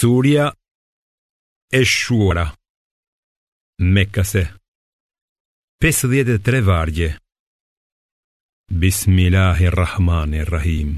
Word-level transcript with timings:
Surja 0.00 0.46
e 1.72 1.80
shuara 1.84 2.46
Mekase 3.94 4.42
53 5.82 6.62
vargje 6.70 7.08
Bismillahirrahmanirrahim 8.82 10.90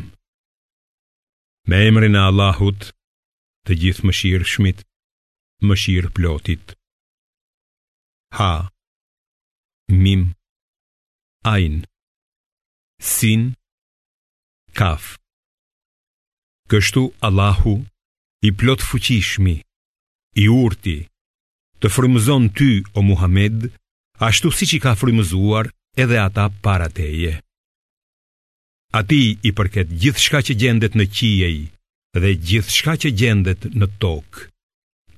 Me 1.71 1.77
emrin 1.89 2.15
e 2.19 2.21
Allahut 2.29 2.81
Të 3.65 3.73
gjithë 3.81 4.05
më 4.07 4.13
shirë 4.21 4.47
shmit 4.53 4.79
Më 5.67 5.75
shirë 5.83 6.13
plotit 6.19 6.65
Ha 8.39 8.53
Mim 10.03 10.23
Ain 11.55 11.77
Sin 13.15 13.43
Kaf 14.81 15.03
Kështu 16.71 17.03
Allahu 17.31 17.75
i 18.43 18.53
plot 18.53 18.81
fuqishmi, 18.89 19.57
i 20.43 20.45
urti, 20.65 20.97
të 21.81 21.89
frymëzon 21.95 22.45
ty 22.57 22.71
o 22.99 23.03
Muhammed, 23.11 23.67
ashtu 24.29 24.49
siç 24.59 24.71
i 24.77 24.81
ka 24.85 24.95
frymëzuar 25.01 25.67
edhe 26.03 26.19
ata 26.27 26.47
para 26.65 26.89
teje. 26.99 27.33
A 28.99 29.01
ti 29.11 29.23
i 29.49 29.51
përket 29.59 29.89
gjithë 30.03 30.25
shka 30.27 30.41
që 30.47 30.55
gjendet 30.63 30.97
në 30.99 31.07
qiej 31.17 31.59
dhe 32.23 32.31
gjithë 32.49 32.75
shka 32.79 32.95
që 33.03 33.09
gjendet 33.21 33.61
në 33.81 33.87
tokë. 34.03 34.41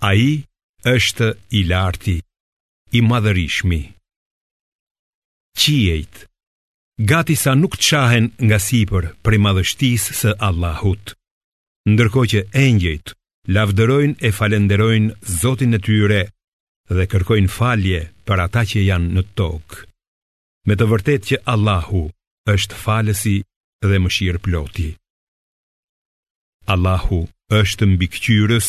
A 0.09 0.13
i 0.29 0.33
është 0.97 1.29
i 1.59 1.61
larti, 1.71 2.17
i 2.97 3.01
madhërishmi. 3.11 3.81
Qiejt, 5.61 6.15
gati 7.11 7.37
sa 7.43 7.55
nuk 7.63 7.79
qahen 7.89 8.27
nga 8.47 8.59
sipër 8.69 9.05
për 9.23 9.33
i 9.39 9.43
madhështisë 9.47 10.13
së 10.21 10.33
Allahutë 10.51 11.13
ndërko 11.91 12.21
që 12.33 12.41
engjejt 12.55 13.13
lavdërojnë 13.55 14.17
e 14.23 14.31
falenderojnë 14.39 15.15
Zotin 15.43 15.75
e 15.75 15.81
tyre 15.83 16.21
dhe 16.95 17.07
kërkojnë 17.11 17.51
falje 17.51 18.01
për 18.27 18.43
ata 18.47 18.63
që 18.71 18.85
janë 18.87 19.11
në 19.17 19.23
tokë. 19.39 19.83
Me 20.69 20.77
të 20.79 20.87
vërtet 20.93 21.27
që 21.31 21.37
Allahu 21.53 22.05
është 22.55 22.79
falësi 22.85 23.37
dhe 23.83 23.99
mëshirë 24.03 24.43
ploti. 24.45 24.91
Allahu 26.71 27.19
është 27.61 27.89
mbi 27.93 28.07
këqyrës, 28.15 28.69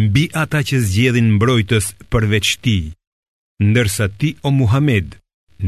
mbi 0.00 0.24
ata 0.42 0.60
që 0.66 0.80
zgjedhin 0.88 1.28
mbrojtës 1.36 1.92
përveç 2.10 2.48
ti, 2.64 2.78
ndërsa 3.62 4.10
ti 4.18 4.34
o 4.46 4.50
Muhammed 4.58 5.14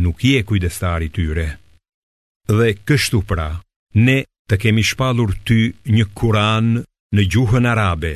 nuk 0.03 0.25
je 0.27 0.43
kujdestari 0.49 1.09
tyre. 1.15 1.47
Dhe 2.59 2.75
kështu 2.89 3.23
pra, 3.31 3.51
ne 4.07 4.19
të 4.53 4.59
kemi 4.63 4.83
shpalur 4.85 5.31
ty 5.49 5.61
një 5.97 6.05
kuran 6.19 6.67
në 7.17 7.23
gjuhën 7.35 7.67
arabe, 7.73 8.11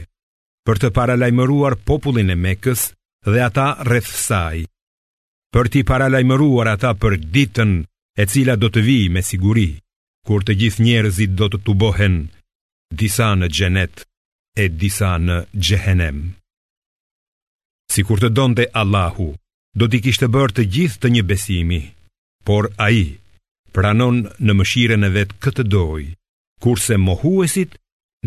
për 0.67 0.77
të 0.83 0.89
paralajmëruar 0.99 1.79
popullin 1.89 2.29
e 2.35 2.37
mekës 2.47 2.83
dhe 3.33 3.41
ata 3.49 3.67
rrethsaj, 3.89 4.57
për 5.55 5.65
ti 5.73 5.81
paralajmëruar 5.91 6.69
ata 6.75 6.91
për 7.03 7.13
ditën 7.37 7.71
e 8.21 8.27
cila 8.33 8.55
do 8.63 8.69
të 8.75 8.81
vi 8.89 8.99
me 9.15 9.23
siguri, 9.29 9.69
kur 10.27 10.45
të 10.45 10.59
gjithë 10.61 10.85
njerëzit 10.87 11.33
do 11.41 11.49
të 11.53 11.59
tubohen, 11.65 12.19
disa 13.01 13.31
në 13.41 13.49
gjenet 13.57 14.05
e 14.63 14.69
disa 14.81 15.15
në 15.29 15.37
gjehenem. 15.69 16.21
Si 17.93 18.05
kur 18.05 18.21
të 18.21 18.31
donde 18.39 18.69
Allahu, 18.83 19.31
do 19.79 19.89
t'i 19.89 20.03
kishtë 20.05 20.29
bërë 20.37 20.55
të 20.59 20.69
gjithë 20.77 21.01
të 21.01 21.15
një 21.17 21.25
besimi, 21.33 21.81
por 22.45 22.69
a 22.87 22.91
i 23.01 23.05
pranon 23.73 24.23
në 24.45 24.53
mëshiren 24.59 25.09
e 25.09 25.13
vetë 25.17 25.41
këtë 25.45 25.65
dojë, 25.73 26.13
kurse 26.63 26.95
mohuesit 26.97 27.75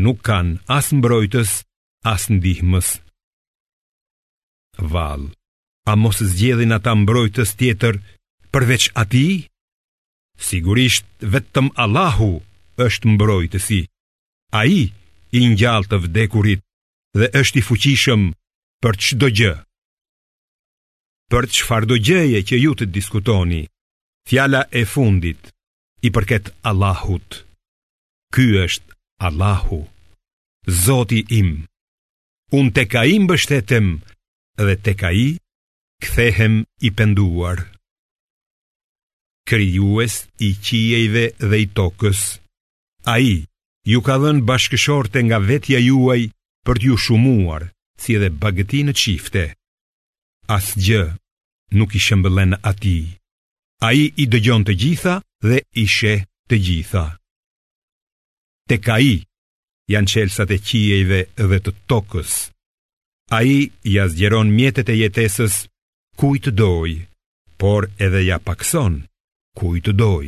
nuk 0.03 0.21
kanë 0.27 0.59
as 0.77 0.91
mbrojtës, 0.95 1.49
as 2.05 2.27
ndihmës. 2.33 2.91
Val, 4.93 5.25
a 5.89 5.93
mos 6.01 6.17
zgjedhin 6.33 6.75
ata 6.77 6.93
mbrojtës 6.95 7.55
tjetër 7.59 7.99
përveç 8.53 8.89
ati? 9.01 9.25
Sigurisht 10.39 11.07
vetëm 11.33 11.67
Allahu 11.83 12.31
është 12.85 13.09
mbrojtësi. 13.15 13.81
A 14.59 14.65
i 14.65 14.81
i 15.37 15.39
njallë 15.45 15.89
të 15.89 15.97
vdekurit 16.05 16.61
dhe 17.19 17.27
është 17.39 17.59
i 17.59 17.65
fuqishëm 17.67 18.21
për 18.81 18.93
qdo 19.05 19.27
gjë. 19.37 19.55
Për 21.29 21.43
që 21.53 21.81
do 21.91 21.95
gjëje 22.07 22.39
që 22.47 22.55
ju 22.63 22.71
të 22.79 22.85
diskutoni, 22.97 23.61
fjala 24.29 24.61
e 24.79 24.81
fundit 24.93 25.41
i 26.05 26.09
përket 26.15 26.45
Allahut. 26.69 27.43
Ky 28.31 28.45
është 28.65 28.93
Allahu, 29.27 29.79
Zoti 30.85 31.23
im. 31.37 31.47
Unë 32.53 32.73
te 32.77 32.83
ka 32.91 33.01
im 33.13 33.23
bështetem 33.29 33.87
dhe 34.59 34.75
te 34.85 34.93
ka 34.99 35.09
i 35.21 35.27
kthehem 36.03 36.55
i 36.87 36.89
penduar. 36.97 37.57
Kryjues 39.49 40.15
i 40.47 40.49
qiejve 40.65 41.25
dhe 41.49 41.57
i 41.63 41.67
tokës, 41.77 42.21
a 43.13 43.17
i 43.31 43.33
ju 43.93 44.01
ka 44.05 44.17
dhenë 44.21 44.45
bashkëshorte 44.49 45.19
nga 45.27 45.39
vetja 45.49 45.79
juaj 45.89 46.21
për 46.65 46.75
t'ju 46.79 46.95
shumuar, 47.05 47.63
si 48.01 48.17
edhe 48.17 48.29
bagëti 48.41 48.81
në 48.85 48.93
qifte. 49.01 49.43
As 50.57 50.75
gjë 50.85 51.05
nuk 51.77 51.97
i 51.97 52.01
shëmbëlen 52.05 52.59
ati, 52.71 52.99
a 53.87 53.89
i 54.03 54.13
i 54.21 54.25
dëgjon 54.31 54.67
të 54.69 54.77
gjitha 54.81 55.15
dhe 55.49 55.57
i 55.85 55.85
sheh 55.97 56.27
të 56.49 56.55
gjitha. 56.67 57.07
Te 58.69 58.77
ka 58.85 58.95
i 59.01 59.13
janë 59.89 60.11
qelsat 60.13 60.51
e 60.53 60.59
qiejve 60.67 61.19
dhe 61.51 61.57
të 61.65 61.71
tokës 61.89 62.33
A 63.37 63.39
i 63.53 63.57
jazgjeron 63.95 64.51
mjetet 64.57 64.91
e 64.93 64.95
jetesës 64.99 65.55
kuj 66.21 66.37
të 66.45 66.53
doj 66.61 66.91
Por 67.61 67.89
edhe 68.05 68.21
ja 68.29 68.37
pakson 68.47 68.99
kuj 69.57 69.77
të 69.85 69.93
doj 70.03 70.25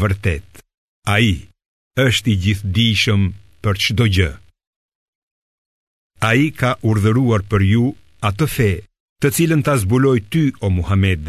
Vërtet, 0.00 0.48
a 1.14 1.20
i 1.30 1.34
është 2.06 2.30
i 2.32 2.38
gjithë 2.46 2.70
dishëm 2.78 3.22
për 3.62 3.78
qdo 3.84 4.06
gjë 4.16 4.32
A 6.30 6.32
i 6.44 6.48
ka 6.60 6.72
urdhëruar 6.90 7.44
për 7.52 7.62
ju 7.74 7.84
atë 8.30 8.48
fe 8.56 8.70
Të 9.22 9.30
cilën 9.36 9.62
të 9.66 9.74
zbuloj 9.84 10.18
ty 10.32 10.44
o 10.66 10.72
Muhammed 10.78 11.28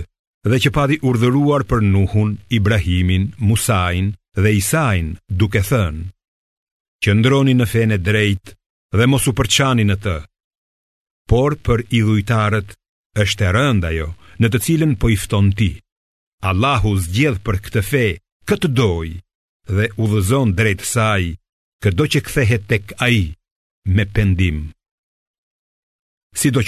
Dhe 0.51 0.57
që 0.63 0.71
padi 0.75 0.95
urdhëruar 1.07 1.63
për 1.67 1.81
Nuhun, 1.91 2.29
Ibrahimin, 2.57 3.29
Musain, 3.47 4.05
dhe 4.43 4.53
Isain 4.53 5.07
duke 5.39 5.61
thënë 5.69 6.03
Qëndroni 7.05 7.53
në 7.57 7.65
fene 7.71 7.95
e 7.97 8.01
drejtë 8.07 8.53
dhe 8.97 9.05
mos 9.09 9.25
u 9.29 9.33
përçani 9.39 9.85
në 9.89 9.95
të. 10.03 10.13
Por 11.31 11.55
për 11.65 11.83
idhujtarët 11.97 12.71
është 13.23 13.47
e 13.47 13.53
rënd 13.57 13.87
ajo 13.89 14.09
në 14.41 14.49
të 14.53 14.59
cilën 14.65 14.93
po 15.01 15.09
i 15.13 15.17
fton 15.23 15.49
ti. 15.57 15.71
Allahu 16.49 16.93
zgjedh 17.05 17.41
për 17.45 17.57
këtë 17.65 17.83
fe 17.91 18.03
këtë 18.49 18.71
dojë 18.77 19.17
dhe 19.77 19.85
udhëzon 20.05 20.53
drejt 20.59 20.85
saj 20.93 21.23
këdo 21.83 22.03
që 22.13 22.23
kthehet 22.27 22.69
tek 22.71 22.93
ai 23.07 23.17
me 23.95 24.05
pendim. 24.15 24.59
Si 26.37 26.49
do 26.53 26.61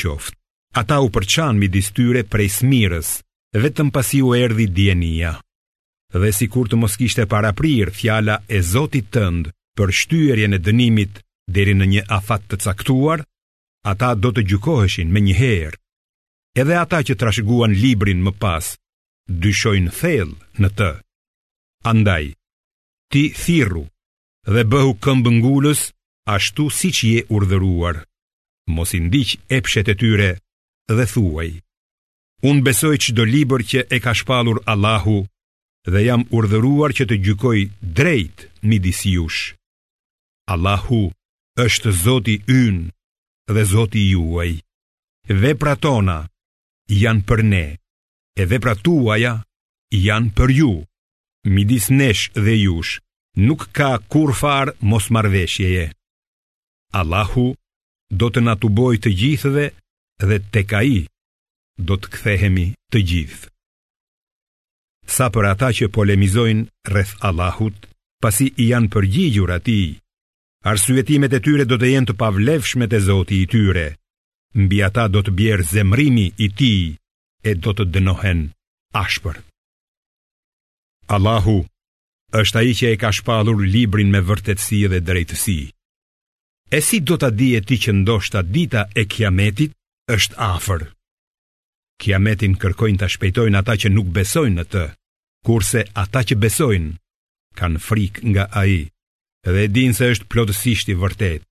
ata 0.80 0.98
u 1.06 1.08
përçan 1.16 1.56
midis 1.62 1.90
tyre 1.96 2.22
prej 2.32 2.50
smirës, 2.58 3.08
vetëm 3.64 3.88
pasi 3.96 4.22
u 4.26 4.34
erdi 4.46 4.66
djenia 4.76 5.34
dhe 6.18 6.32
si 6.34 6.48
kur 6.54 6.68
të 6.70 6.80
mos 6.82 6.98
kishte 6.98 7.26
paraprir 7.30 7.92
fjala 7.94 8.40
e 8.50 8.62
Zotit 8.66 9.10
tënd 9.14 9.52
për 9.78 9.94
shtyërjen 10.00 10.58
e 10.58 10.64
dënimit 10.66 11.22
deri 11.54 11.76
në 11.78 11.86
një 11.94 12.02
afat 12.18 12.48
të 12.50 12.58
caktuar, 12.66 13.22
ata 13.92 14.16
do 14.16 14.34
të 14.34 14.42
gjykoheshin 14.50 15.12
me 15.14 15.20
një 15.24 15.36
herë. 15.42 15.78
Edhe 16.58 16.76
ata 16.84 17.00
që 17.06 17.16
trashguan 17.16 17.74
librin 17.84 18.22
më 18.26 18.34
pas, 18.42 18.74
dyshojnë 19.44 19.94
thell 20.00 20.34
në 20.62 20.70
të. 20.78 20.90
Andaj, 21.92 22.26
ti 23.12 23.24
thirru 23.44 23.86
dhe 24.50 24.64
bëhu 24.72 24.92
këmbë 25.04 25.30
ngulës 25.40 25.82
ashtu 26.36 26.66
si 26.80 26.90
që 26.98 27.06
je 27.14 27.22
urdhëruar. 27.36 28.02
Mos 28.76 28.92
i 28.98 29.00
ndiq 29.08 29.38
epshet 29.58 29.88
e 29.94 29.96
tyre 30.02 30.30
dhe 30.96 31.06
thuaj. 31.14 31.52
Unë 32.50 32.66
besoj 32.68 32.96
që 33.04 33.14
do 33.18 33.24
liber 33.26 33.62
që 33.72 33.88
e 33.96 33.98
ka 34.04 34.14
shpalur 34.18 34.60
Allahu 34.74 35.20
Dhe 35.88 36.02
jam 36.04 36.26
urdhëruar 36.36 36.92
që 36.98 37.06
të 37.10 37.16
gjykoj 37.26 37.60
drejt 37.98 38.44
midis 38.68 39.06
jush. 39.08 39.56
Allahu 40.52 41.00
është 41.64 41.92
Zoti 42.04 42.36
ynë 42.56 42.90
dhe 43.54 43.64
Zoti 43.72 44.04
juaj. 44.12 44.50
Veprat 45.44 45.80
tona 45.86 46.18
janë 46.92 47.24
për 47.30 47.44
ne 47.54 47.64
e 48.42 48.46
veprat 48.52 48.82
tuaja 48.84 49.34
janë 49.96 50.34
për 50.38 50.50
ju. 50.60 50.72
Midis 51.56 51.88
nesh 52.00 52.28
dhe 52.44 52.56
jush 52.66 53.00
nuk 53.48 53.70
ka 53.76 53.90
kurfar 54.12 54.74
marveshjeje. 54.84 55.86
Allahu 56.92 57.48
do 58.20 58.28
të 58.34 58.44
na 58.44 58.58
tubojë 58.62 59.04
të 59.06 59.10
gjithëve 59.22 59.66
dhe 60.28 60.38
tek 60.56 60.74
ai 60.82 60.98
do 61.88 61.96
të 62.00 62.08
kthehemi 62.16 62.68
të 62.92 63.06
gjithë 63.10 63.48
sa 65.10 65.28
për 65.34 65.48
ata 65.54 65.70
që 65.76 65.90
polemizojnë 65.94 66.90
rreth 66.92 67.16
Allahut, 67.26 67.76
pasi 68.24 68.48
i 68.62 68.70
janë 68.72 68.90
përgjigjur 68.94 69.52
atij. 69.58 69.98
Arsyetimet 70.70 71.34
e 71.34 71.40
tyre 71.44 71.66
do 71.70 71.78
të 71.80 71.90
jenë 71.94 72.10
të 72.10 72.18
pavlefshme 72.22 72.88
te 72.92 73.00
Zoti 73.08 73.42
i 73.44 73.48
tyre. 73.52 73.88
Mbi 74.64 74.80
ata 74.88 75.06
do 75.14 75.22
të 75.26 75.32
bjerë 75.40 75.68
zemrimi 75.74 76.28
i 76.38 76.48
tij 76.58 76.84
e 77.46 77.52
do 77.64 77.72
të 77.76 77.84
dënohen 77.94 78.40
ashpër. 79.04 79.38
Allahu 81.16 81.58
është 82.42 82.60
ai 82.62 82.72
që 82.80 82.86
e 82.94 83.00
ka 83.02 83.10
shpallur 83.18 83.60
librin 83.74 84.12
me 84.14 84.22
vërtetësi 84.30 84.80
dhe 84.92 85.00
drejtësi. 85.08 85.60
E 86.70 86.80
si 86.88 86.98
do 87.08 87.16
ta 87.18 87.30
di 87.40 87.52
ti 87.68 87.76
që 87.84 87.92
ndoshta 88.02 88.42
dita 88.56 88.82
e 89.00 89.04
Kiametit 89.12 89.72
është 90.16 90.36
afër? 90.54 90.82
Kiametin 92.02 92.54
kërkojnë 92.62 93.00
ta 93.02 93.08
shpejtojnë 93.10 93.58
ata 93.62 93.74
që 93.82 93.90
nuk 93.96 94.10
besojnë 94.18 94.58
në 94.60 94.66
të 94.74 94.86
kurse 95.46 95.84
ata 96.04 96.22
që 96.28 96.36
besojnë 96.44 96.96
kanë 97.60 97.82
frikë 97.88 98.22
nga 98.32 98.46
ai 98.62 98.76
dhe 99.56 99.64
dinë 99.76 99.96
se 100.00 100.10
është 100.14 100.30
plotësisht 100.32 100.92
i 100.92 100.96
vërtet. 101.02 101.44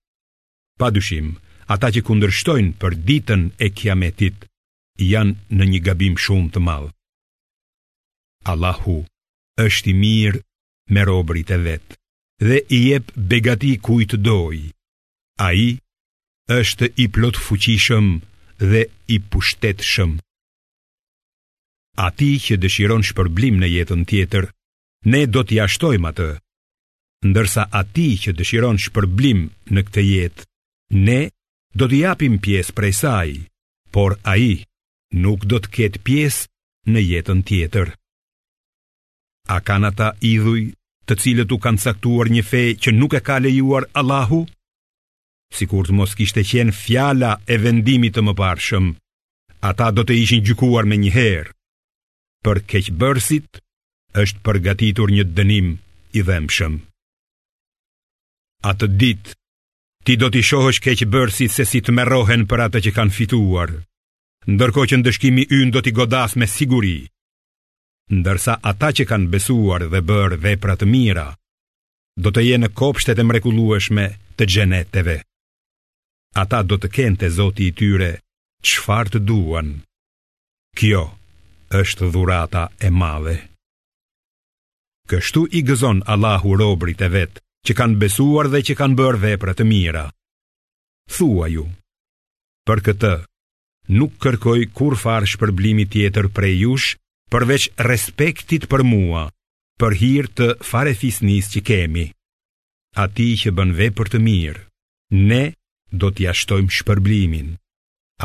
Pa 0.79 0.87
dyshim, 0.95 1.33
ata 1.73 1.89
që 1.93 2.05
kundërshtojnë 2.07 2.77
për 2.81 2.95
ditën 3.07 3.41
e 3.65 3.71
kiametit 3.77 4.45
janë 5.11 5.35
në 5.57 5.63
një 5.71 5.79
gabim 5.87 6.15
shumë 6.23 6.51
të 6.53 6.59
malë. 6.67 6.89
Allahu 8.51 8.97
është 9.65 9.91
i 9.91 9.95
mirë 10.03 10.41
me 10.95 11.03
robrit 11.09 11.51
e 11.51 11.57
vetë 11.67 11.93
dhe 12.47 12.59
i 12.77 12.79
jep 12.89 13.11
begati 13.31 13.73
kujtë 13.85 14.21
dojë. 14.25 14.67
A 15.47 15.51
i 15.65 15.69
është 16.59 16.87
i 17.03 17.09
plotë 17.15 17.43
fuqishëm 17.45 18.07
dhe 18.71 18.85
i 19.13 19.17
pushtet 19.31 19.83
shëmë 19.91 20.17
ati 21.99 22.29
që 22.39 22.55
dëshiron 22.63 23.03
shpërblim 23.09 23.57
në 23.59 23.69
jetën 23.73 24.05
tjetër, 24.07 24.45
ne 25.11 25.21
do 25.33 25.41
t'ja 25.47 25.65
shtojmë 25.73 26.11
atë, 26.13 26.29
ndërsa 27.27 27.63
ati 27.81 28.07
që 28.23 28.31
dëshiron 28.39 28.79
shpërblim 28.85 29.41
në 29.75 29.81
këtë 29.87 30.03
jetë, 30.07 30.45
ne 31.05 31.19
do 31.79 31.89
t'i 31.91 31.99
japim 32.05 32.37
pjesë 32.45 32.73
prej 32.77 32.93
saj, 33.03 33.31
por 33.93 34.15
i 34.47 34.53
nuk 35.23 35.43
do 35.51 35.59
t'ket 35.65 35.99
pjesë 36.07 36.47
në 36.93 36.99
jetën 37.11 37.43
tjetër. 37.51 37.87
A 39.55 39.57
kanë 39.67 39.91
ata 39.91 40.07
idhuj 40.31 40.59
të 41.09 41.19
cilët 41.23 41.51
u 41.51 41.57
kanë 41.65 41.83
saktuar 41.87 42.31
një 42.31 42.43
fej 42.49 42.69
që 42.83 42.95
nuk 42.95 43.17
e 43.17 43.21
ka 43.27 43.41
lejuar 43.43 43.89
Allahu? 43.99 44.43
Si 45.51 45.65
kur 45.65 45.89
të 45.89 45.95
mos 45.97 46.13
kishte 46.17 46.45
qenë 46.45 46.75
fjala 46.83 47.33
e 47.53 47.57
vendimit 47.57 48.13
të 48.15 48.21
më 48.23 48.33
parshëm, 48.39 48.91
ata 49.69 49.89
do 49.91 50.05
të 50.05 50.21
ishin 50.23 50.45
gjykuar 50.47 50.85
me 50.87 51.01
një 51.05 51.15
herë 51.23 51.49
për 52.45 52.59
keqbërësit 52.71 53.59
është 54.21 54.41
përgatitur 54.47 55.11
një 55.11 55.23
dënim 55.37 55.73
i 56.15 56.21
dhemshëm. 56.27 56.77
Atë 58.71 58.87
dit, 59.01 59.25
ti 60.03 60.15
do 60.21 60.29
t'i 60.31 60.43
shohësh 60.49 60.81
keqbërësit 60.85 61.53
se 61.55 61.65
si 61.67 61.81
të 61.83 61.95
merohen 61.99 62.47
për 62.49 62.65
atë 62.67 62.81
që 62.87 62.95
kanë 62.97 63.15
fituar, 63.17 63.73
ndërko 64.55 64.85
që 64.91 65.01
ndëshkimi 65.01 65.45
yn 65.59 65.73
do 65.75 65.83
t'i 65.83 65.93
godas 65.99 66.37
me 66.39 66.47
siguri, 66.53 66.95
ndërsa 68.19 68.55
ata 68.73 68.89
që 68.97 69.07
kanë 69.11 69.29
besuar 69.35 69.87
dhe 69.91 70.01
bërë 70.09 70.39
vepra 70.47 70.77
të 70.79 70.87
mira, 70.95 71.27
do 72.19 72.31
të 72.33 72.45
jenë 72.49 72.71
kopështet 72.79 73.19
e 73.21 73.27
mrekulueshme 73.29 74.07
të 74.39 74.49
gjeneteve. 74.55 75.19
Ata 76.43 76.63
do 76.67 76.77
të 76.79 76.89
kente 76.97 77.29
zoti 77.37 77.69
i 77.69 77.75
tyre, 77.79 78.11
qfar 78.61 79.07
të 79.13 79.23
duan. 79.29 79.71
Kjo 80.77 81.05
është 81.77 82.07
dhurata 82.13 82.63
e 82.79 82.89
madhe. 82.89 83.35
Kështu 85.09 85.45
i 85.57 85.61
gëzon 85.67 85.99
Allahu 86.13 86.53
robrit 86.57 87.01
e 87.01 87.09
vet, 87.13 87.39
që 87.65 87.73
kanë 87.79 87.99
besuar 88.01 88.47
dhe 88.49 88.61
që 88.65 88.73
kanë 88.79 88.97
bërë 88.99 89.21
vepra 89.23 89.53
të 89.55 89.65
mira. 89.69 90.05
Thua 91.11 91.47
ju, 91.51 91.65
për 92.67 92.79
këtë, 92.87 93.13
nuk 93.97 94.17
kërkoj 94.21 94.59
kur 94.77 94.95
farë 95.03 95.27
shpërblimi 95.33 95.85
tjetër 95.91 96.29
prej 96.35 96.53
jush, 96.63 96.89
përveç 97.33 97.69
respektit 97.89 98.69
për 98.71 98.83
mua, 98.85 99.23
për 99.81 99.97
hirë 100.01 100.31
të 100.37 100.47
fare 100.69 100.93
fisnis 100.97 101.49
që 101.53 101.61
kemi. 101.69 102.05
A 103.01 103.05
ti 103.15 103.33
që 103.41 103.53
bën 103.57 103.73
vepër 103.79 104.07
të 104.13 104.21
mirë, 104.27 104.65
ne 105.29 105.43
do 105.91 106.09
t'ja 106.13 106.33
shtojmë 106.37 106.73
shpërblimin. 106.79 107.53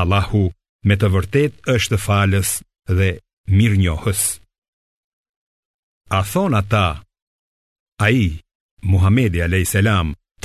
Allahu 0.00 0.44
me 0.88 0.94
të 1.00 1.08
vërtet 1.14 1.60
është 1.76 1.98
falës 2.04 2.58
dhe 2.92 3.10
mirë 3.52 3.76
njohës. 3.82 4.40
A 6.10 6.22
thon 6.24 6.54
ata, 6.54 7.04
a 8.00 8.10
i, 8.10 8.40
Muhamedi 8.84 9.40
a.s. 9.40 9.76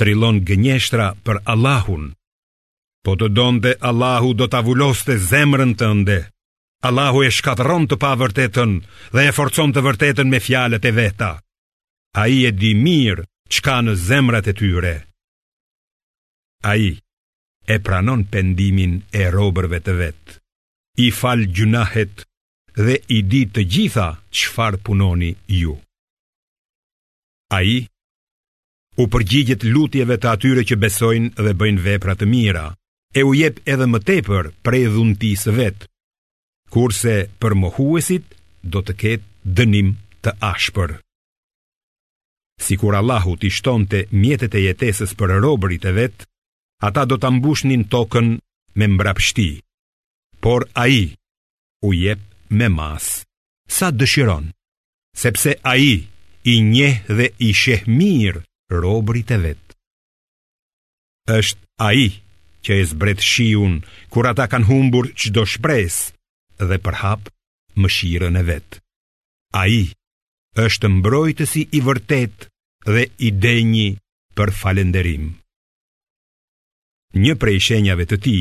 trilon 0.00 0.40
gënjeshtra 0.48 1.14
për 1.24 1.42
Allahun, 1.44 2.10
po 3.04 3.12
të 3.20 3.28
donë 3.36 3.60
dhe 3.64 3.72
Allahu 3.88 4.32
do 4.36 4.46
të 4.48 4.56
avullos 4.60 5.04
të 5.04 5.16
zemrën 5.30 5.72
të 5.78 5.88
ndë, 6.00 6.18
Allahu 6.88 7.20
e 7.24 7.30
shkatron 7.36 7.84
të 7.88 7.96
pa 8.00 8.12
vërtetën 8.16 8.70
dhe 9.14 9.20
e 9.28 9.32
forcon 9.36 9.72
të 9.72 9.80
vërtetën 9.84 10.28
me 10.30 10.40
fjalët 10.40 10.84
e 10.88 10.92
veta, 10.96 11.30
a 12.16 12.22
i 12.28 12.44
e 12.48 12.52
di 12.56 12.72
mirë 12.74 13.24
qka 13.52 13.76
në 13.84 13.92
zemrat 14.08 14.46
e 14.48 14.54
tyre. 14.56 14.94
A 16.70 16.76
i 16.80 16.90
e 17.68 17.76
pranon 17.84 18.24
pendimin 18.32 19.00
e 19.12 19.22
robërve 19.34 19.80
të 19.84 19.92
vetë, 20.00 20.36
i 21.04 21.08
falë 21.20 21.50
gjunahet 21.56 22.24
dhe 22.80 22.96
i 23.16 23.20
di 23.30 23.42
të 23.52 23.62
gjitha 23.74 24.08
çfarë 24.38 24.80
punoni 24.86 25.30
ju. 25.60 25.74
Ai 27.58 27.74
u 29.00 29.04
përgjigjet 29.12 29.62
lutjeve 29.74 30.16
të 30.20 30.28
atyre 30.34 30.62
që 30.68 30.80
besojnë 30.84 31.32
dhe 31.44 31.52
bëjnë 31.60 31.84
vepra 31.88 32.14
të 32.16 32.26
mira, 32.32 32.66
e 33.18 33.20
u 33.28 33.32
jep 33.34 33.56
edhe 33.72 33.86
më 33.92 34.00
tepër 34.08 34.44
prej 34.64 34.84
së 35.42 35.50
vet. 35.58 35.78
Kurse 36.74 37.14
për 37.40 37.52
mohuesit 37.62 38.26
do 38.72 38.78
të 38.86 38.92
ketë 39.02 39.28
dënim 39.56 39.88
të 40.22 40.30
ashpër. 40.52 40.90
Si 42.64 42.74
kur 42.80 42.94
Allahu 43.00 43.32
t'i 43.40 43.48
shtonte 43.56 43.98
mjetet 44.22 44.54
e 44.58 44.64
jetesës 44.68 45.12
për 45.18 45.28
robërit 45.44 45.84
e 45.90 45.92
vetë, 46.00 46.22
ata 46.86 47.02
do 47.10 47.16
t'ambushnin 47.18 47.82
tokën 47.92 48.28
me 48.78 48.86
mbrapshti, 48.94 49.50
por 50.44 50.60
a 50.82 50.84
i 51.00 51.04
u 51.88 51.90
jep 52.04 52.20
me 52.58 52.68
mas 52.68 53.24
Sa 53.76 53.90
dëshiron 53.90 54.50
Sepse 55.14 55.52
a 55.62 55.74
i 55.76 55.92
i 56.42 56.54
njeh 56.74 56.96
dhe 57.18 57.26
i 57.46 57.50
sheh 57.60 57.82
mirë 57.96 58.42
robrit 58.82 59.30
e 59.30 59.38
vet 59.44 59.64
është 61.36 61.62
a 61.86 61.88
i 61.94 62.06
që 62.66 62.72
e 62.80 62.84
zbret 62.90 63.20
shiun 63.30 63.74
Kur 64.12 64.24
ata 64.30 64.46
kanë 64.50 64.68
humbur 64.70 65.04
qdo 65.20 65.42
shpres 65.52 65.96
Dhe 66.68 66.78
përhap 66.84 67.30
më 67.80 67.88
shiren 67.96 68.36
e 68.40 68.44
vet 68.50 68.78
A 69.60 69.64
i 69.70 69.84
është 70.64 70.86
mbrojtësi 70.98 71.62
i 71.78 71.80
vërtet 71.86 72.48
Dhe 72.88 73.04
i 73.26 73.28
denjë 73.44 73.88
për 74.36 74.50
falenderim 74.60 75.28
Një 77.24 77.34
prej 77.42 77.58
shenjave 77.68 78.06
të 78.10 78.16
ti 78.26 78.38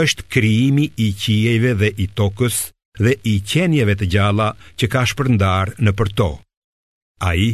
është 0.00 0.24
kriimi 0.34 0.86
i 1.06 1.06
qiejve 1.22 1.70
dhe 1.82 1.88
i 2.04 2.06
tokës 2.18 2.56
dhe 3.02 3.14
i 3.32 3.36
qenjeve 3.52 3.94
të 4.00 4.08
gjalla 4.14 4.48
që 4.78 4.86
ka 4.92 5.02
shpërndar 5.10 5.74
në 5.84 5.92
përto. 5.98 6.28
A 7.28 7.32
i 7.34 7.48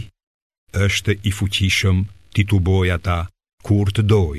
është 0.86 1.12
i 1.28 1.30
fuqishëm 1.38 1.98
ti 2.34 2.42
të 2.48 2.56
boj 2.66 2.88
ata 2.96 3.18
kur 3.66 3.86
të 3.94 4.02
doj. 4.12 4.38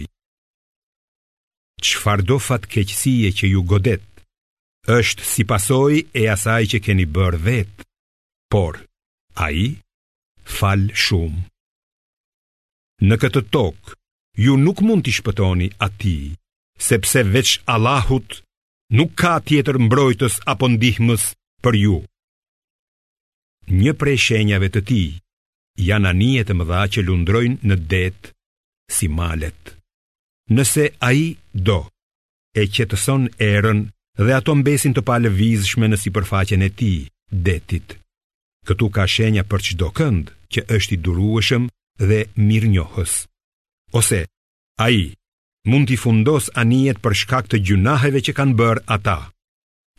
Qfar 1.83 2.19
do 2.29 2.37
fat 2.47 2.63
keqësie 2.73 3.29
që 3.37 3.45
ju 3.53 3.61
godet, 3.71 4.03
është 4.99 5.23
si 5.31 5.43
pasoj 5.51 5.93
e 6.21 6.23
asaj 6.35 6.63
që 6.71 6.77
keni 6.85 7.05
bërë 7.15 7.39
vetë, 7.47 7.85
por 8.51 8.75
a 9.35 9.45
i 9.51 9.67
falë 10.59 10.95
shumë. 11.05 11.43
Në 13.07 13.15
këtë 13.21 13.41
tokë, 13.51 13.95
ju 14.45 14.55
nuk 14.65 14.79
mund 14.87 15.03
të 15.03 15.13
shpëtoni 15.19 15.67
ati, 15.87 16.15
sepse 16.87 17.23
veç 17.33 17.57
Allahut 17.73 18.39
nuk 18.97 19.11
ka 19.19 19.33
tjetër 19.49 19.77
mbrojtës 19.89 20.35
apo 20.53 20.67
ndihmës 20.75 21.23
për 21.65 21.75
ju. 21.83 21.95
Një 23.81 23.93
prej 23.99 24.17
shenjave 24.27 24.69
të 24.73 24.81
ti, 24.89 25.01
janë 25.89 26.09
anijet 26.11 26.51
e 26.53 26.57
mëdha 26.59 26.81
që 26.93 27.05
lundrojnë 27.07 27.69
në 27.69 27.77
detë 27.93 28.31
si 28.97 29.09
malet. 29.19 29.61
Nëse 30.55 30.85
a 31.07 31.09
i 31.21 31.25
do, 31.67 31.79
e 32.59 32.67
që 32.73 32.83
të 32.91 32.97
erën 33.53 33.79
dhe 34.25 34.31
ato 34.39 34.53
mbesin 34.59 34.93
të 34.93 35.01
palëvizshme 35.09 35.49
vizshme 35.49 35.85
në 35.89 35.97
si 36.01 36.09
përfaqen 36.15 36.65
e 36.67 36.69
ti, 36.79 36.93
detit. 37.45 37.97
Këtu 38.67 38.85
ka 38.95 39.03
shenja 39.13 39.43
për 39.51 39.59
çdo 39.67 39.87
këndë 39.97 40.31
që 40.51 40.59
është 40.75 40.93
i 40.95 40.99
durueshëm 41.05 41.63
dhe 42.09 42.19
mirë 42.47 42.69
njohës. 42.75 43.13
Ose, 43.99 44.19
a 44.83 44.85
i, 44.89 45.03
mund 45.69 45.87
t'i 45.87 45.97
fundos 46.03 46.45
anijet 46.61 46.99
për 47.03 47.13
shkak 47.21 47.45
të 47.49 47.57
gjunaheve 47.67 48.19
që 48.25 48.33
kanë 48.39 48.55
bërë 48.59 48.83
ata. 48.95 49.17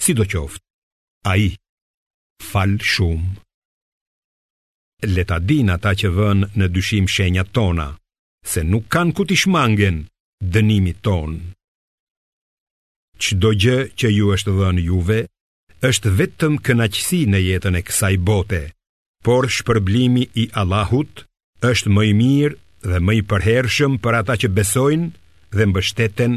Si 0.02 0.12
do 0.18 0.24
qoftë, 0.32 0.64
a 1.30 1.36
i, 1.40 1.48
falë 2.50 2.80
shumë. 2.92 3.30
Leta 5.14 5.38
din 5.48 5.70
ata 5.74 5.92
që 6.00 6.08
vënë 6.18 6.48
në 6.58 6.66
dyshim 6.74 7.06
shenja 7.14 7.44
tona, 7.56 7.88
se 8.52 8.64
nuk 8.64 8.84
kanë 8.92 9.12
ku 9.16 9.24
t'i 9.28 9.36
shmangen 9.40 10.04
dënimi 10.56 10.94
tonë. 11.04 11.40
Qdo 13.24 13.50
gjë 13.62 13.78
që 13.98 14.08
ju 14.16 14.26
është 14.36 14.52
dhënë 14.58 14.82
juve, 14.88 15.20
është 15.88 16.12
vetëm 16.20 16.54
kënaqësi 16.66 17.20
në 17.30 17.38
jetën 17.48 17.78
e 17.78 17.82
kësaj 17.86 18.14
bote, 18.28 18.60
por 19.24 19.48
shpërblimi 19.56 20.24
i 20.42 20.48
Allahut 20.60 21.24
është 21.70 21.88
më 21.94 22.02
i 22.08 22.14
mirë 22.20 22.56
dhe 22.88 22.98
më 23.06 23.12
i 23.20 23.22
përhershëm 23.30 23.92
për 24.02 24.12
ata 24.20 24.34
që 24.42 24.48
besojnë 24.58 25.08
dhe 25.56 25.66
mbështeten 25.70 26.34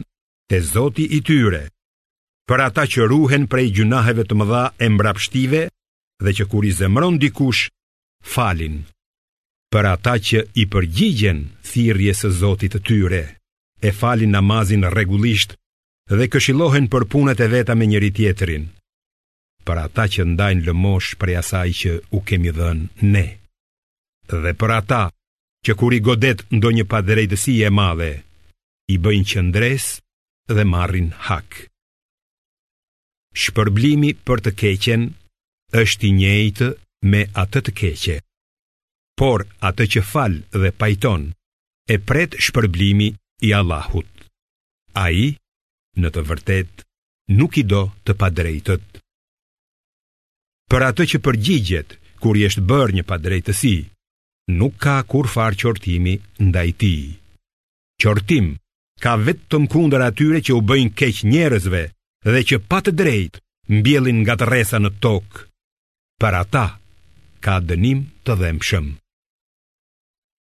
te 0.49 0.59
Zoti 0.71 1.05
i 1.17 1.21
tyre. 1.29 1.63
Për 2.47 2.59
ata 2.67 2.83
që 2.91 3.09
ruhen 3.11 3.47
prej 3.51 3.67
gjunaheve 3.79 4.23
të 4.29 4.35
mëdha 4.39 4.63
e 4.79 4.87
mbrapshtive 4.93 5.61
dhe 6.23 6.31
që 6.37 6.45
kur 6.51 6.63
i 6.67 6.71
zemron 6.79 7.17
dikush 7.23 7.65
falin. 8.33 8.77
Për 9.73 9.83
ata 9.95 10.13
që 10.27 10.39
i 10.61 10.63
përgjigjen 10.73 11.39
thirrjes 11.69 12.23
së 12.23 12.29
Zotit 12.41 12.73
të 12.75 12.79
tyre, 12.87 13.23
e 13.87 13.91
falin 13.99 14.31
namazin 14.37 14.87
rregullisht 14.93 15.57
dhe 16.17 16.29
këshillohen 16.31 16.87
për 16.93 17.03
punët 17.11 17.43
e 17.43 17.49
veta 17.51 17.75
me 17.75 17.89
njëri 17.91 18.11
tjetrin. 18.15 18.63
Për 19.67 19.77
ata 19.85 20.05
që 20.13 20.23
ndajnë 20.31 20.65
lëmosh 20.69 21.17
prej 21.19 21.35
asaj 21.41 21.69
që 21.81 21.91
u 22.15 22.23
kemi 22.27 22.53
dhënë 22.57 22.87
ne. 23.13 23.25
Dhe 24.43 24.53
për 24.61 24.71
ata 24.79 25.01
që 25.67 25.75
kur 25.79 25.91
i 25.97 25.99
godet 26.07 26.45
ndonjë 26.55 26.85
padrejtësi 26.91 27.57
e 27.67 27.73
madhe, 27.79 28.13
i 28.93 28.95
bëjnë 29.03 29.27
qëndres 29.31 29.85
dhe 30.55 30.63
marrin 30.73 31.09
hak. 31.27 31.49
Shpërblimi 33.41 34.11
për 34.27 34.39
të 34.45 34.53
keqen 34.61 35.01
është 35.81 36.05
i 36.07 36.11
njëjtë 36.19 36.69
me 37.11 37.21
atë 37.43 37.59
të 37.67 37.73
keqe. 37.81 38.15
Por 39.19 39.43
atë 39.69 39.87
që 39.93 40.03
fal 40.13 40.37
dhe 40.61 40.71
pajton 40.81 41.27
e 41.89 41.97
pret 42.09 42.37
shpërblimi 42.45 43.09
i 43.47 43.51
Allahut. 43.59 44.09
Ai 45.03 45.35
në 46.01 46.07
të 46.13 46.23
vërtetë 46.31 46.85
nuk 47.41 47.57
i 47.61 47.63
do 47.73 47.83
të 48.07 48.15
padrejtët. 48.21 48.85
Për 50.71 50.81
atë 50.89 51.03
që 51.11 51.19
përgjigjet 51.27 51.97
kur 52.23 52.39
i 52.39 52.47
është 52.49 52.63
bërë 52.71 52.95
një 52.97 53.03
padrejtësi, 53.11 53.75
nuk 54.61 54.79
ka 54.85 54.97
kur 55.11 55.27
farë 55.35 55.59
qortimi 55.63 56.15
ndaj 56.47 56.69
ti. 56.81 56.93
Qortim 58.03 58.47
ka 59.03 59.13
të 59.49 59.57
kundër 59.69 60.01
atyre 60.09 60.39
që 60.41 60.51
u 60.57 60.61
bëjnë 60.69 60.93
keq 60.97 61.17
njerëzve 61.31 61.81
dhe 62.25 62.41
që 62.49 62.57
pa 62.69 62.79
të 62.81 62.91
drejtë 62.99 63.41
mbjellin 63.77 64.21
nga 64.23 64.35
të 64.39 64.45
resa 64.49 64.77
në 64.81 64.91
tokë. 65.03 65.43
Për 66.21 66.33
ata, 66.33 66.65
ka 67.45 67.59
dënim 67.61 67.99
të 68.25 68.33
dhemëshëm. 68.41 68.87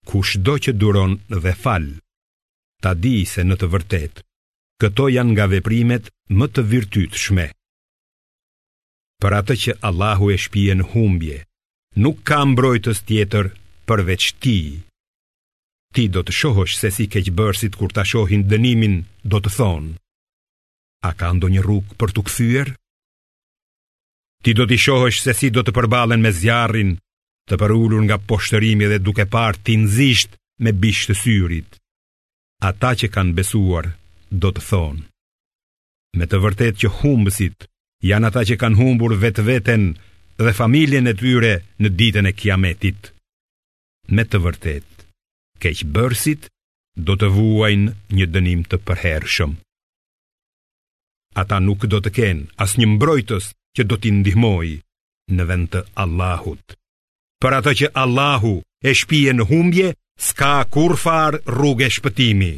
Kush 0.09 0.37
do 0.41 0.55
që 0.57 0.71
duron 0.81 1.13
dhe 1.29 1.53
falë, 1.63 1.95
ta 2.81 2.93
di 2.97 3.21
se 3.29 3.45
në 3.45 3.55
të 3.59 3.67
vërtet, 3.73 4.15
këto 4.81 5.05
janë 5.15 5.33
nga 5.35 5.45
veprimet 5.53 6.09
më 6.39 6.45
të 6.53 6.61
virtyt 6.71 7.13
shme. 7.21 7.45
Për 9.21 9.33
atë 9.43 9.55
që 9.61 9.71
Allahu 9.89 10.31
e 10.33 10.37
shpije 10.41 10.73
në 10.79 10.89
humbje, 10.93 11.37
nuk 12.01 12.23
ka 12.29 12.39
mbrojtës 12.49 13.03
tjetër 13.09 13.53
përveç 13.87 14.31
tijë. 14.41 14.88
Ti 15.93 16.05
do 16.13 16.21
të 16.25 16.33
shohësh 16.37 16.75
se 16.77 16.91
si 16.93 17.07
keq 17.09 17.31
bërësit 17.37 17.73
kur 17.79 17.89
ta 17.93 18.03
shohin 18.05 18.43
dënimin 18.49 18.97
do 19.31 19.39
të 19.41 19.51
thonë 19.57 19.93
A 21.09 21.13
ka 21.17 21.31
ndo 21.33 21.49
një 21.49 21.63
rrugë 21.65 21.95
për 21.99 22.11
të 22.13 22.23
këthyër? 22.27 22.69
Ti 24.45 24.51
do 24.59 24.67
të 24.69 24.77
shohësh 24.85 25.21
se 25.25 25.33
si 25.39 25.49
do 25.55 25.63
të 25.65 25.73
përbalen 25.77 26.21
me 26.21 26.31
zjarin 26.41 26.91
Të 27.49 27.57
përullur 27.61 28.03
nga 28.05 28.19
poshtërimi 28.29 28.91
dhe 28.91 28.99
duke 29.05 29.25
par 29.33 29.57
të 29.57 29.79
me 30.65 30.71
bishtë 30.83 31.13
të 31.13 31.15
syrit 31.23 31.77
A 32.67 32.69
ta 32.81 32.91
që 32.99 33.07
kanë 33.15 33.35
besuar 33.41 33.89
do 34.29 34.49
të 34.53 34.61
thonë 34.69 35.05
Me 36.19 36.25
të 36.29 36.37
vërtet 36.45 36.75
që 36.83 36.89
humbësit 36.99 37.65
janë 38.11 38.27
ata 38.29 38.45
që 38.49 38.55
kanë 38.61 38.79
humbur 38.83 39.17
vetë 39.25 39.43
vetën 39.49 39.83
dhe 40.45 40.53
familjen 40.61 41.07
e 41.09 41.13
tyre 41.21 41.53
në 41.81 41.89
ditën 41.99 42.29
e 42.31 42.35
kiametit 42.41 43.09
Me 44.15 44.23
të 44.29 44.37
vërtetë 44.45 44.98
keqë 45.61 45.85
bërsit, 45.95 46.47
do 47.07 47.15
të 47.19 47.29
vuajnë 47.35 47.93
një 48.17 48.25
dënim 48.33 48.61
të 48.71 48.77
përherëshëm. 48.87 49.51
Ata 51.43 51.59
nuk 51.63 51.85
do 51.91 51.99
të 52.03 52.11
kenë 52.17 52.47
as 52.65 52.73
një 52.79 52.87
mbrojtës 52.95 53.47
që 53.77 53.83
do 53.89 53.95
t'i 54.01 54.11
ndihmoj 54.19 54.69
në 55.35 55.43
vend 55.49 55.67
të 55.73 55.81
Allahut. 56.03 56.63
Për 57.41 57.51
ata 57.59 57.71
që 57.79 57.91
Allahu 58.03 58.53
e 58.89 58.93
shpije 59.01 59.35
në 59.35 59.43
humbje, 59.51 59.93
s'ka 60.27 60.55
kur 60.75 60.97
farë 61.03 61.39
rrugë 61.53 61.85
e 61.87 61.93
shpëtimi. 61.97 62.53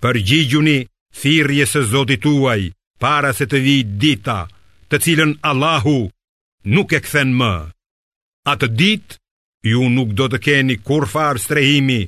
Për 0.00 0.16
gjigjuni, 0.28 0.78
thirje 1.20 1.66
se 1.72 1.82
zotit 1.92 2.24
uaj, 2.24 2.62
para 3.02 3.34
se 3.36 3.44
të 3.50 3.58
vij 3.66 3.80
dita, 4.02 4.38
të 4.88 4.96
cilën 5.04 5.32
Allahu 5.50 5.98
nuk 6.76 6.88
e 6.96 7.00
kthen 7.04 7.30
më. 7.40 7.52
Atë 8.52 8.68
ditë, 8.80 9.14
Ju 9.62 9.84
nuk 9.92 10.08
do 10.16 10.24
të 10.32 10.38
keni 10.40 10.78
kur 10.80 11.04
far 11.12 11.36
strehimi 11.42 12.00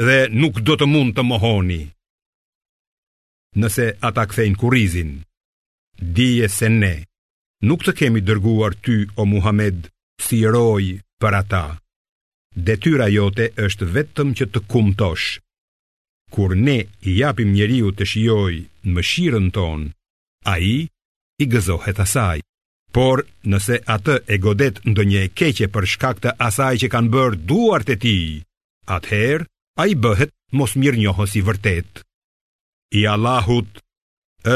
dhe 0.00 0.18
nuk 0.32 0.56
do 0.68 0.76
të 0.80 0.86
mund 0.88 1.12
të 1.16 1.22
mohoni. 1.28 1.82
Nëse 3.60 3.86
ata 4.08 4.24
kthejnë 4.30 4.56
kurizin, 4.60 5.10
dije 6.16 6.48
se 6.48 6.68
ne 6.72 6.94
nuk 7.68 7.84
të 7.86 7.92
kemi 7.98 8.20
dërguar 8.24 8.72
ty 8.84 8.96
o 9.20 9.26
Muhammed 9.32 9.88
si 10.24 10.40
roj 10.56 10.86
për 11.22 11.36
ata. 11.42 11.64
Detyra 12.66 13.06
jote 13.12 13.50
është 13.66 13.90
vetëm 13.96 14.32
që 14.38 14.46
të 14.54 14.64
kumtosh. 14.72 15.28
Kur 16.32 16.56
ne 16.56 16.78
i 17.10 17.18
japim 17.20 17.52
njeriu 17.54 17.92
të 17.94 18.08
shijojë 18.10 18.64
mëshirën 18.94 19.48
tonë, 19.56 19.92
ai 20.56 20.88
i 21.42 21.46
gëzohet 21.54 22.00
asaj. 22.06 22.40
Por 22.94 23.18
nëse 23.50 23.76
atë 23.90 24.14
e 24.30 24.36
godet 24.44 24.76
ndë 24.90 25.04
një 25.10 25.22
e 25.26 25.30
keqe 25.38 25.66
për 25.74 25.86
shkak 25.92 26.20
të 26.22 26.32
asaj 26.48 26.74
që 26.84 26.88
kanë 26.94 27.12
bërë 27.14 27.38
duart 27.50 27.90
e 27.90 27.96
ti, 28.04 28.16
atëherë 28.96 29.48
a 29.82 29.86
i 29.92 29.96
bëhet 30.04 30.30
mos 30.60 30.76
mirë 30.78 31.00
i 31.36 31.40
vërtet. 31.48 32.02
I 32.94 33.00
Allahut 33.14 33.70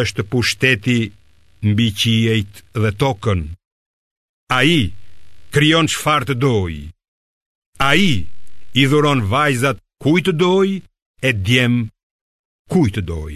është 0.01 0.23
pushteti 0.33 0.99
mbi 1.71 1.87
qiejt 2.01 2.55
dhe 2.83 2.91
tokën. 3.03 3.41
A 4.57 4.59
i 4.77 4.93
kryon 5.55 5.91
që 5.91 5.97
farë 6.05 6.29
të 6.29 6.35
doj. 6.47 6.75
A 7.89 7.91
i 7.97 8.13
dhuron 8.87 9.25
vajzat 9.33 9.83
kuj 10.03 10.21
të 10.23 10.33
doj 10.45 10.69
e 11.27 11.29
djem 11.47 11.75
kuj 12.71 12.89
të 12.95 13.03
doj. 13.11 13.33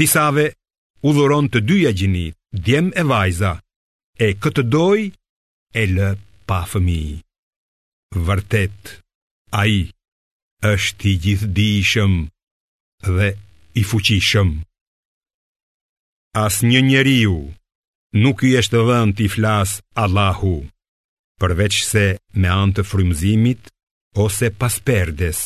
Disave 0.00 0.46
u 1.06 1.12
dhuron 1.12 1.52
të 1.52 1.60
dyja 1.68 1.92
gjinit, 1.98 2.36
djem 2.64 2.86
e 3.00 3.02
vajza, 3.12 3.52
e 4.20 4.26
këtë 4.44 4.62
doj 4.72 5.00
e 5.74 5.86
lë 5.94 6.08
pa 6.48 6.62
fëmi. 6.70 7.04
Vërtet, 8.26 8.90
a 9.60 9.64
i 9.66 9.80
është 10.72 11.06
i 11.10 11.14
gjithdishëm 11.24 12.14
dhe 13.16 13.30
i 13.80 13.82
fuqishëm. 13.88 14.50
As 16.44 16.60
një 16.64 16.80
njeriu 16.90 17.38
nuk 18.22 18.44
i 18.48 18.52
eshte 18.60 18.80
dhënd 18.88 19.16
t'i 19.16 19.28
flas 19.32 19.78
Allahu, 20.02 20.54
përveç 21.40 21.80
se 21.84 22.04
me 22.40 22.48
anë 22.60 22.76
të 22.76 22.82
frymzimit 22.90 23.72
ose 24.24 24.52
pasperdes, 24.60 25.40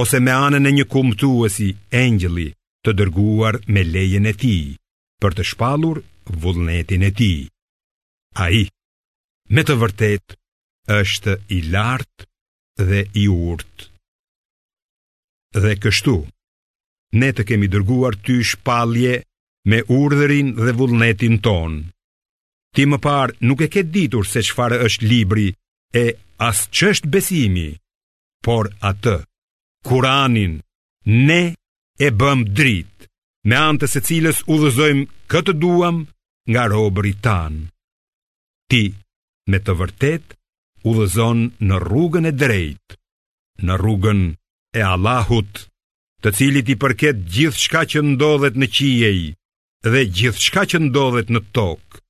ose 0.00 0.20
me 0.24 0.32
anën 0.32 0.68
e 0.68 0.72
një 0.78 0.88
kumtuesi, 0.92 1.68
engjëlli, 2.04 2.48
të 2.84 2.90
dërguar 2.98 3.60
me 3.72 3.84
lejen 3.84 4.26
e 4.32 4.34
tij 4.42 4.78
për 5.22 5.32
të 5.36 5.46
shpallur 5.50 5.96
vullnetin 6.42 7.02
e 7.08 7.12
tij 7.20 7.48
a 8.36 8.48
i. 8.60 8.66
Me 9.48 9.62
të 9.64 9.76
vërtet, 9.80 10.34
është 10.92 11.34
i 11.56 11.60
lartë 11.72 12.26
dhe 12.88 13.00
i 13.16 13.24
urtë. 13.32 13.88
Dhe 15.62 15.72
kështu, 15.80 16.16
ne 17.20 17.30
të 17.32 17.44
kemi 17.48 17.70
dërguar 17.72 18.18
ty 18.26 18.42
shpalje 18.44 19.14
me 19.72 19.78
urderin 19.98 20.52
dhe 20.58 20.74
vullnetin 20.76 21.38
ton. 21.46 21.78
Ti 22.74 22.84
më 22.86 22.98
parë 23.06 23.38
nuk 23.48 23.62
e 23.64 23.68
ke 23.72 23.82
ditur 23.94 24.28
se 24.28 24.44
qëfarë 24.44 24.82
është 24.88 25.08
libri 25.08 25.46
e 25.96 26.04
asë 26.48 26.68
qështë 26.80 27.12
besimi, 27.14 27.68
por 28.44 28.68
atë, 28.90 29.16
kuranin, 29.88 30.58
ne 31.28 31.42
e 31.98 32.08
bëm 32.20 32.44
dritë, 32.56 33.08
me 33.48 33.56
antës 33.56 33.96
e 33.98 34.04
cilës 34.08 34.44
u 34.52 34.60
dhëzojmë 34.62 35.08
këtë 35.32 35.56
duam 35.64 36.04
nga 36.52 36.68
robëri 36.72 37.14
tanë 37.24 37.64
ti 38.72 38.82
me 39.52 39.58
të 39.66 39.74
vërtet 39.80 40.34
u 40.88 40.92
dhezon 40.98 41.44
në 41.68 41.80
rrugën 41.84 42.28
e 42.30 42.32
drejt, 42.42 42.96
në 43.66 43.78
rrugën 43.80 44.20
e 44.78 44.84
Allahut, 44.92 45.62
të 46.22 46.32
cilit 46.38 46.68
i 46.68 46.76
përket 46.82 47.24
gjithë 47.36 47.62
shka 47.64 47.82
që 47.94 48.04
ndodhet 48.12 48.58
në 48.60 48.68
qiej 48.76 49.20
dhe 49.90 50.02
gjithë 50.20 50.42
shka 50.48 50.62
që 50.74 50.78
ndodhet 50.88 51.32
në 51.34 51.42
tokë 51.56 52.00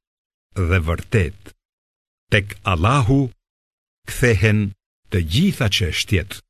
dhe 0.71 0.83
vërtet, 0.91 1.55
tek 2.33 2.57
Allahu 2.75 3.21
këthehen 4.11 4.65
të 5.15 5.19
gjitha 5.33 5.67
që 5.79 5.95
shtjetë. 6.03 6.48